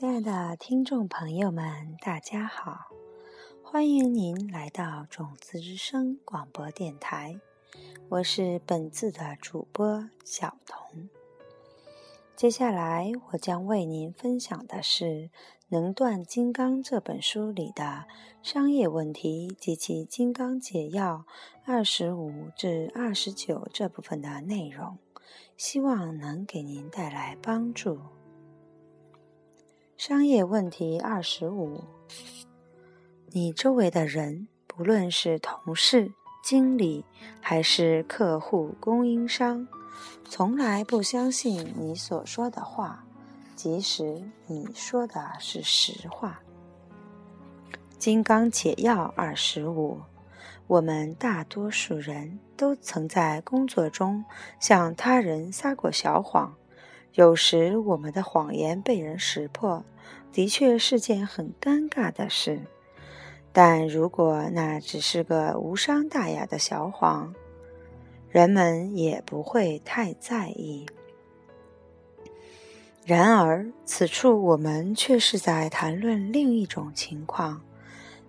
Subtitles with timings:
[0.00, 2.86] 亲爱的听众朋友们，大家好！
[3.62, 7.38] 欢迎您来到种子之声广播电台，
[8.08, 11.10] 我是本次的主播小童。
[12.34, 15.04] 接下来我将为您分享的是
[15.68, 18.06] 《能断金刚》这本书里的
[18.42, 21.26] 商业问题及其金刚解药
[21.66, 24.96] 二十五至二十九这部分的内容，
[25.58, 28.00] 希望能给您带来帮助。
[30.00, 31.84] 商业问题二十五：
[33.32, 36.10] 你周围的人，不论是同事、
[36.42, 37.04] 经理，
[37.38, 39.68] 还是客户、供应商，
[40.24, 43.04] 从来不相信你所说的话，
[43.54, 46.40] 即使你说的是实话。
[47.98, 50.00] 金刚解药二十五：
[50.66, 54.24] 我们大多数人都曾在工作中
[54.58, 56.56] 向他人撒过小谎。
[57.14, 59.84] 有时我们的谎言被人识破，
[60.32, 62.60] 的确是件很尴尬的事。
[63.52, 67.34] 但如果那只是个无伤大雅的小谎，
[68.28, 70.86] 人们也不会太在意。
[73.04, 77.60] 然而，此处我们却是在谈论另一种情况：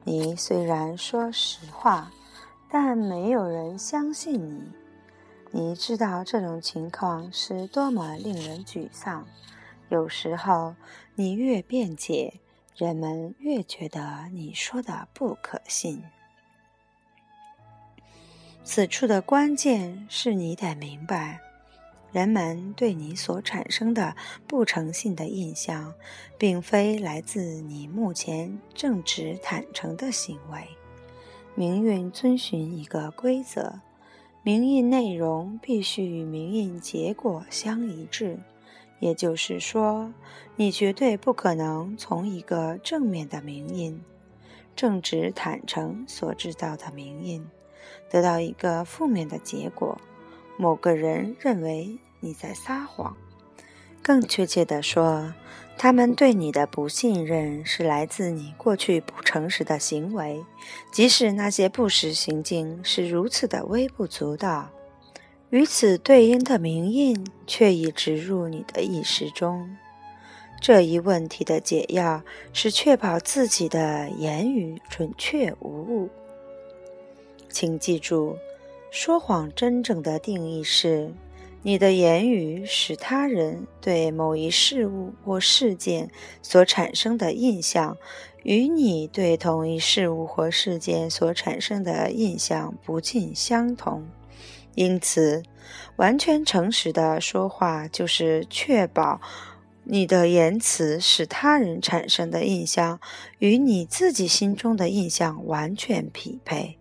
[0.04, 2.12] 你虽然说实话，
[2.68, 4.64] 但没有人相信你。
[5.54, 9.28] 你知道这种情况是多么令人沮丧。
[9.90, 10.76] 有时候，
[11.16, 12.40] 你越辩解，
[12.78, 16.02] 人们越觉得你说的不可信。
[18.64, 21.42] 此处的关键是你得明白，
[22.14, 24.16] 人们对你所产生的
[24.48, 25.94] 不诚信的印象，
[26.38, 30.66] 并非来自你目前正直坦诚的行为。
[31.56, 33.82] 命运遵循一个规则。
[34.44, 38.40] 名印内容必须与名印结果相一致，
[39.00, 40.12] 也就是说，
[40.56, 44.02] 你绝对不可能从一个正面的名印、
[44.76, 47.48] 正直坦诚所制造的名印，
[48.10, 49.96] 得到一个负面的结果。
[50.58, 53.16] 某个人认为你在撒谎，
[54.02, 55.34] 更确切地说。
[55.78, 60.46] 他们对你的不信任是来自你过去不诚实的行为，
[60.92, 64.70] 即使那些不实行径是如此的微不足道，
[65.50, 69.76] 与此对应的名印却已植入你的意识中。
[70.62, 72.22] 这一问题的解药
[72.54, 76.10] 是确保自己的言语准确无误。
[77.50, 78.38] 请记住，
[78.92, 81.12] 说谎真正的定义是。
[81.64, 86.10] 你的言语使他人对某一事物或事件
[86.42, 87.98] 所产生的印象，
[88.44, 94.08] 与你对同一事物或事件所产生的印象不尽相同。
[94.74, 95.44] 因此，
[95.98, 99.22] 完全诚实的说话就是确保
[99.84, 103.00] 你的言辞使他人产生的印象
[103.38, 106.80] 与你自己心中的印象完全匹配。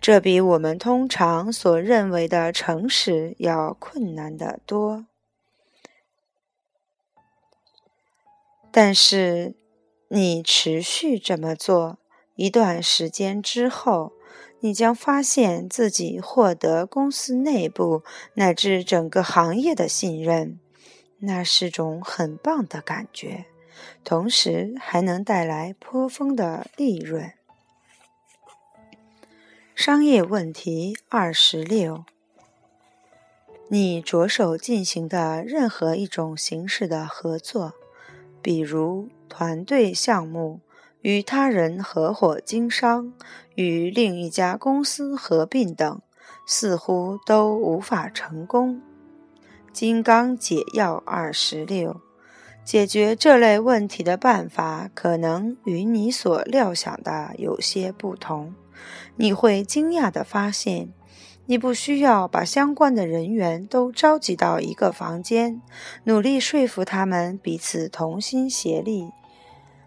[0.00, 5.04] 这比我们通常所认为的诚实要困难得多。
[8.72, 9.54] 但是，
[10.08, 11.98] 你持续这么做
[12.36, 14.12] 一段时间之后，
[14.60, 18.02] 你将发现自己获得公司内部
[18.34, 20.58] 乃至整个行业的信任，
[21.18, 23.46] 那是种很棒的感觉，
[24.02, 27.32] 同时还能带来颇丰的利润。
[29.82, 32.04] 商业问题二十六：
[33.68, 37.72] 你着手进行的任何一种形式的合作，
[38.42, 40.60] 比如团队项目、
[41.00, 43.14] 与他人合伙经商、
[43.54, 46.02] 与另一家公司合并等，
[46.46, 48.82] 似乎都无法成功。
[49.72, 52.02] 金刚解药二十六：
[52.62, 58.54] 解决这类问题的办法，可能与你所料想的有些不同。
[59.20, 60.94] 你会惊讶地发现，
[61.44, 65.60] 你不需要把相关的人员都召集到一个房间，
[66.04, 69.10] 努力说服他们彼此同心协力。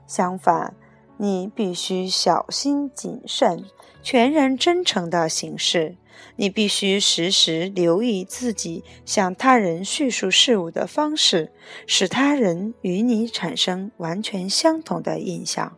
[0.06, 0.76] 相反，
[1.18, 3.66] 你必须小心谨慎、
[4.04, 5.98] 全然真诚地行事。
[6.36, 11.52] 你必须时时留意自己向他人叙述事物的方式，
[11.88, 15.76] 使他人与你产生完全相同的印象。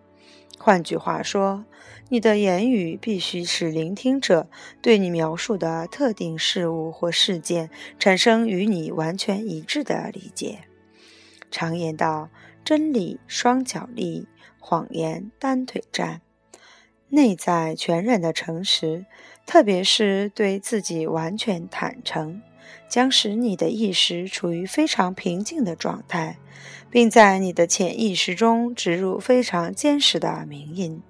[0.57, 1.66] 换句话说，
[2.10, 4.48] 你的言语必须使聆听者
[4.81, 7.69] 对你描述的特定事物或事件
[8.00, 10.60] 产生与你完全一致的理解。
[11.52, 12.30] 常言道
[12.66, 14.28] ：“真理双脚立，
[14.60, 16.22] 谎言单腿站。”
[17.10, 19.06] 内在全然的诚实，
[19.46, 22.42] 特别是对自己完全坦诚，
[22.88, 26.38] 将使你的意识处于非常平静的状态，
[26.90, 31.02] 并在你的潜意识中植入非常坚实的名印。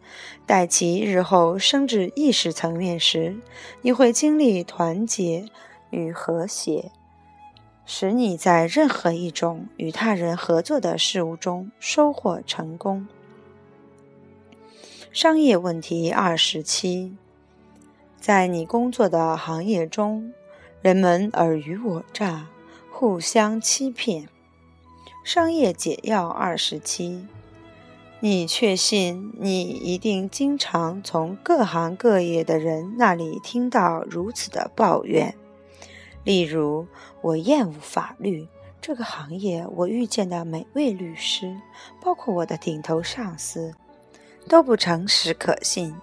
[0.46, 3.36] 待其日后升至意识层面时，
[3.82, 5.46] 你会经历团结
[5.90, 6.92] 与和谐，
[7.86, 13.08] 使你在任何一种与他人合作的事物中收获成功。
[15.12, 17.16] 商业问题二十七，
[18.20, 20.34] 在你工作的行业中。
[20.86, 22.46] 人们尔虞我诈，
[22.92, 24.30] 互相欺骗。
[25.24, 27.26] 商业解药二十七：
[28.20, 35.34] 你确信你一定经常从各行各业的人那里听到如此的抱怨，
[36.24, 36.86] 例如
[37.22, 38.48] ：“我厌恶法律
[38.80, 41.60] 这个行业，我遇见的每位律师，
[42.00, 43.74] 包括我的顶头上司，
[44.48, 45.96] 都不诚实可信。”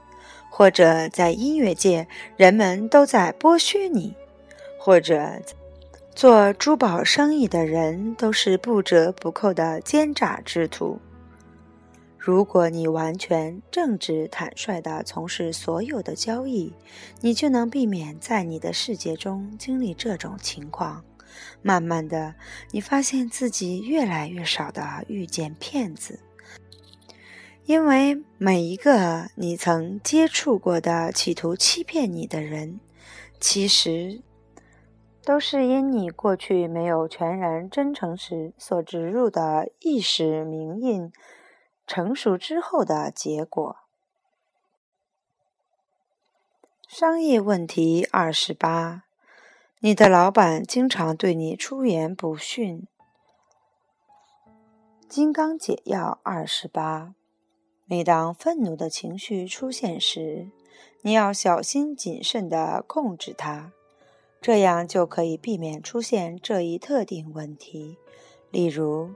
[0.54, 2.06] 或者在音乐界，
[2.36, 4.14] 人们都在剥削你。
[4.84, 5.40] 或者，
[6.12, 10.98] 做珠宝生意的人都是不折不扣的奸诈之徒。
[12.18, 16.72] 如果你完全正直坦率地从事所有的交易，
[17.20, 21.04] 你就能避免在你的世界中经历这种情况。
[21.62, 22.34] 慢慢的，
[22.72, 26.18] 你发现自己越来越少地遇见骗子，
[27.66, 32.80] 因为每一个你曾接触过的企图欺骗你的人，
[33.38, 34.20] 其实。
[35.24, 41.12] 都是因你过去没有全然真诚时所植入的意识名印
[41.86, 43.76] 成熟之后的结果。
[46.88, 49.04] 商业问题二十八：
[49.78, 52.86] 你的老板经常对你出言不逊。
[55.08, 57.14] 金刚解药二十八：
[57.84, 60.50] 每当愤怒的情绪出现时，
[61.02, 63.72] 你要小心谨慎地控制它。
[64.42, 67.96] 这样就可以避免出现这一特定问题。
[68.50, 69.10] 例如，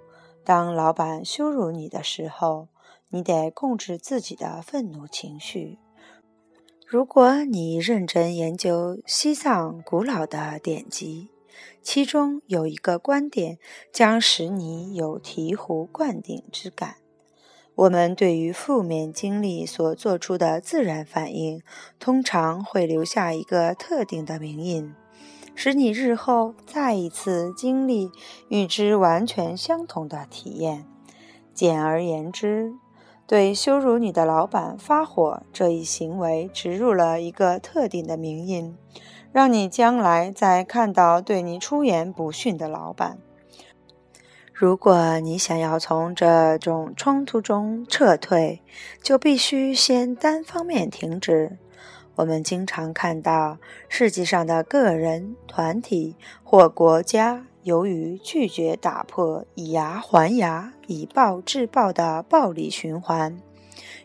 [0.44, 2.68] 当老板羞辱你的时候，
[3.08, 5.78] 你得控制自己的愤怒情绪。
[6.86, 11.28] 如果你认真研究西藏古老的典籍，
[11.82, 13.58] 其中有一个观点
[13.92, 16.98] 将使你有醍醐灌顶之感。
[17.74, 21.60] 我们对于负面经历所做出的自然反应，
[21.98, 24.94] 通常会留下一个特定的名印。
[25.56, 28.12] 使你日后再一次经历
[28.48, 30.84] 与之完全相同的体验。
[31.54, 32.74] 简而言之，
[33.26, 38.76] 对羞辱你的老板发火这一行为植入了一个特定的名印，
[39.32, 43.18] 让你将来在看到对你出言不逊的老板。
[44.52, 48.62] 如果你想要从这种冲突中撤退，
[49.02, 51.58] 就必须先单方面停止。
[52.16, 53.58] 我们经常看到
[53.88, 63.38] 世界上的个人、团体或国家，由于拒绝打破以牙还牙、以暴制暴的暴力循环，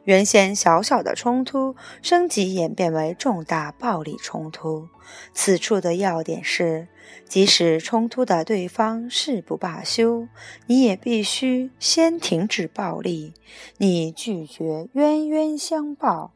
[0.04, 4.90] 原先小小的冲突升级演变为重大暴力冲突。
[5.34, 6.90] 此处的要点是，
[7.25, 10.28] 即使冲突的对方誓不罢休，
[10.68, 13.34] 你也必须先停止暴力。
[13.78, 16.34] 你拒绝冤冤相报。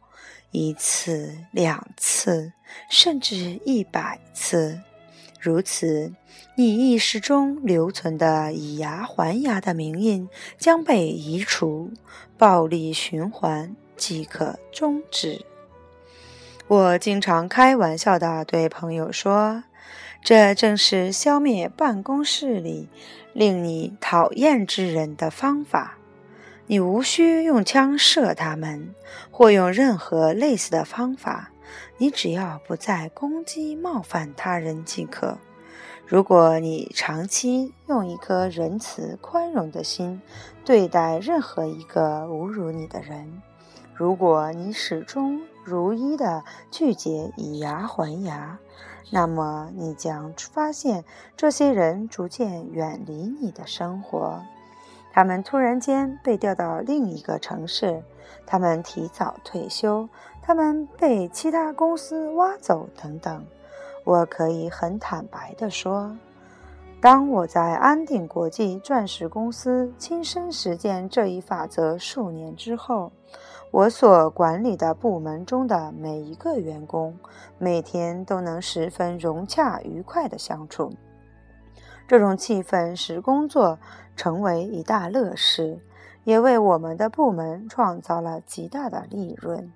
[0.52, 2.54] 一次、两次，
[2.90, 4.80] 甚至一百次，
[5.40, 6.14] 如此，
[6.56, 11.92] 你意识中留存的以牙还牙的名印将被移除，
[12.38, 15.46] 暴力循环即可终止。
[16.68, 19.66] 我经常开玩笑的对朋友说
[20.24, 22.88] ：“这正是消灭办公室里
[23.34, 25.98] 令你讨厌之人的方法。”
[26.68, 28.96] 你无需用枪射他们，
[29.30, 31.52] 或用任何类似的方法，
[31.98, 35.38] 你只要不再攻击、冒犯他人即可。
[36.08, 40.22] 如果你长期用一颗仁慈、宽容的心
[40.64, 43.42] 对待任何一个侮辱你的人，
[43.94, 48.58] 如果你始终如一的拒绝以牙还牙，
[49.12, 51.06] 那么你将发现
[51.38, 54.44] 这些人逐渐远离你的生活。
[55.16, 58.04] 他们突然间被调到另一个城市，
[58.46, 60.10] 他们提早退休，
[60.42, 63.46] 他们被其他公司挖走，等等。
[64.04, 66.14] 我可以很坦白地说，
[67.00, 73.10] 当我在安定国际钻石公司亲身实践这一法则数年之后，
[73.72, 77.18] 我所管理的部门中的每一个员工
[77.58, 80.92] 每天都能十分融洽愉快地相处。
[82.08, 83.80] 这种气氛使工作
[84.16, 85.80] 成为一大乐事，
[86.24, 89.74] 也为我们的部门创造了极大的利润。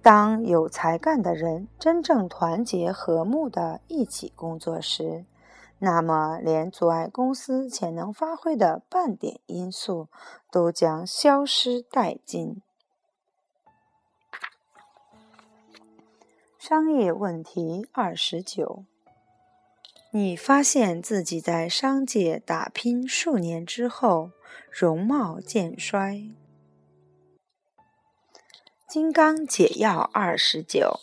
[0.00, 5.24] 当有才干的人真正团结和睦的一起工作时，
[5.80, 10.06] 那么连阻碍公司潜能发挥的半点因素
[10.52, 12.62] 都将消失殆尽。
[16.56, 18.84] 商业问题二十九：
[20.14, 24.32] 你发现自己在商界打拼数年之后，
[24.70, 26.28] 容貌渐衰。
[28.86, 31.00] 金刚解药二十九，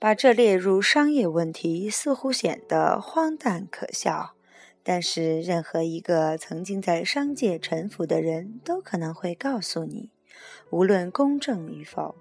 [0.00, 4.34] 把这列入商业问题似乎显得荒诞可笑，
[4.82, 10.10] 但是任何一个曾经在商界沉浮的人都可能会告诉你，
[10.70, 12.16] 无论公正与否，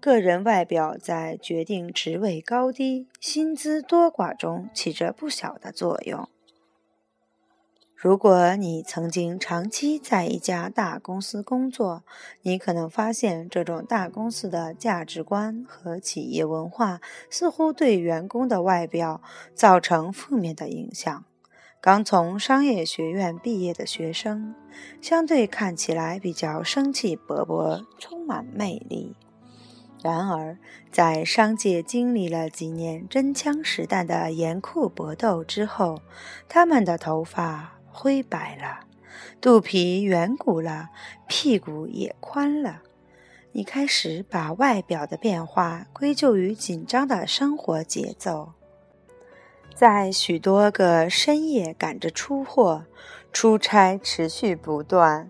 [0.00, 6.26] 个人外表在决定职位高低、薪资多寡中起着不小的作用。
[7.94, 12.02] 如果你曾经长期在一家大公司工作，
[12.40, 19.20] 你可能发现这种大公司的价值观和企业文化似乎对员工的外表
[19.54, 21.24] 造成负面的影响。
[21.82, 24.54] 刚从商业学院毕业的学生，
[25.02, 29.14] 相对看起来比较生气勃勃，充满魅力。
[30.02, 30.56] 然而，
[30.90, 36.00] 在商界经历了几年真枪实弹的严酷搏斗之后，
[36.48, 37.76] 他们的头发。
[37.92, 38.86] 灰白了，
[39.40, 40.90] 肚皮圆鼓了，
[41.26, 42.82] 屁股也宽了。
[43.50, 48.52] 你开始把外表的变化归咎于紧张的生活节奏，
[49.74, 52.84] 在许多个深夜赶着出货，
[53.32, 55.28] 出差持续不断，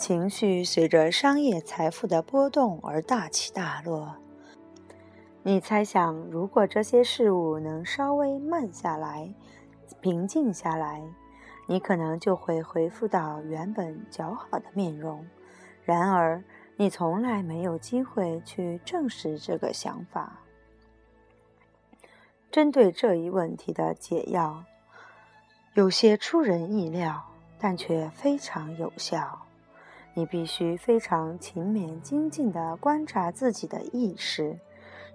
[0.00, 4.16] 情绪随着商业财富的波动而大起大落。
[5.42, 9.34] 你猜想，如果这些事物能稍微慢下来，
[10.00, 11.02] 平静下来。
[11.66, 15.24] 你可能就会恢复到原本较好的面容，
[15.84, 16.42] 然而
[16.76, 20.40] 你从来没有机会去证实这个想法。
[22.50, 24.64] 针对这一问题的解药
[25.74, 27.22] 有些出人意料，
[27.58, 29.46] 但却非常有效。
[30.20, 34.58] 你必须非常勤勉精进地观察自己的意识，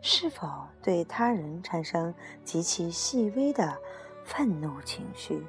[0.02, 0.50] 是否
[0.82, 2.12] 对他人产生
[2.44, 3.78] 极其细微的
[4.24, 5.44] 愤怒情绪。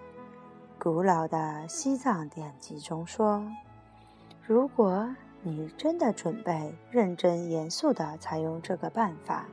[0.78, 3.42] 古老的西藏典籍中说
[4.46, 5.08] ：“如果
[5.40, 9.46] 你真的准备认真严肃地采用这个办法，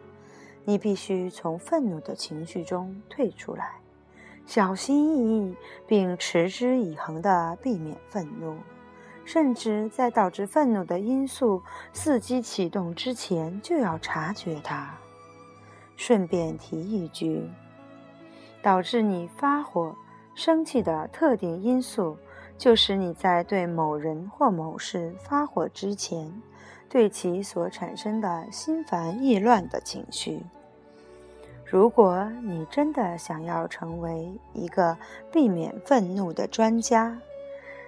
[0.66, 3.76] 你必须从愤怒的情绪中退出来，
[4.46, 5.56] 小心翼翼
[5.88, 8.58] 并持之以恒地避免愤怒，
[9.26, 11.62] 甚至在导致愤怒的因素
[11.94, 14.94] 伺机启动之前就要察觉它。
[15.96, 17.50] 顺便提一句，
[18.62, 19.96] 导致你发火。”
[20.36, 22.18] 生气的特定因素，
[22.58, 26.42] 就是你在对某人或某事发火之前，
[26.90, 30.42] 对其所产生的心烦意乱的情绪。
[31.64, 34.98] 如果你真的想要成为一个
[35.32, 37.16] 避免愤怒的专家，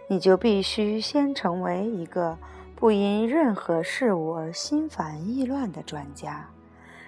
[0.07, 2.37] 你就必须先成为一个
[2.75, 6.47] 不因任何事物而心烦意乱的专家。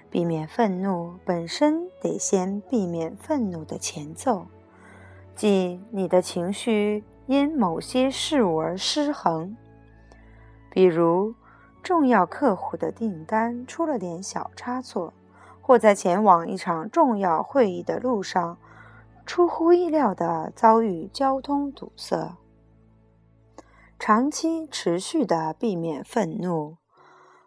[0.09, 4.47] 避免愤怒本身得先避免愤怒的前奏。
[5.35, 9.55] 即你的情绪因某些事物而失衡，
[10.71, 11.35] 比如
[11.83, 15.13] 重要客户的订单出了点小差错，
[15.61, 18.57] 或在前往一场重要会议的路上
[19.25, 22.33] 出乎意料地遭遇交通堵塞。
[23.99, 26.77] 长期持续的避免愤怒，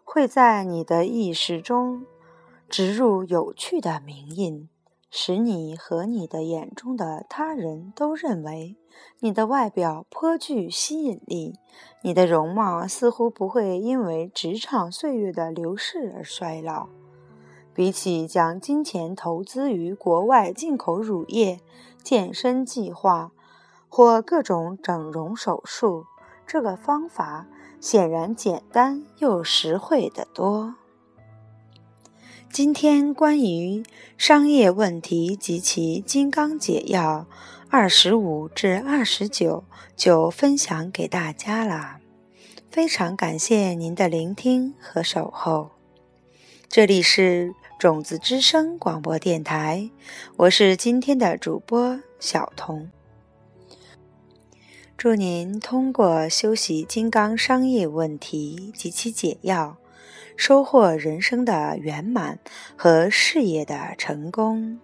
[0.03, 2.05] 会在你的意识中
[2.69, 4.69] 植入有趣的名印。
[5.13, 8.77] 使你和你的眼中的他人都认为
[9.19, 11.55] 你的外表颇具吸引力，
[12.01, 16.87] 你的容貌似乎不会因为职场岁月的流逝而衰老。
[17.73, 21.59] 比起将金钱投资于国外进口乳液、
[22.01, 23.31] 健身计划
[23.89, 26.05] 或各种整容手术，
[26.51, 27.47] 这个方法
[27.79, 30.75] 显然简单又实惠得多。
[32.51, 33.85] 今天关于
[34.17, 37.25] 商业问题及其金刚解药
[37.69, 39.63] 二十五至二十九
[39.95, 41.99] 就分享给大家了，
[42.69, 45.71] 非常感谢您的聆听和守候。
[46.67, 49.89] 这里是种子之声广播电台，
[50.35, 52.91] 我是今天的主播小童。
[55.01, 59.75] 祝您通过修习金刚商业问题及其解药。
[60.37, 62.37] 收获人生的圆满
[62.75, 64.79] 和事业的成功。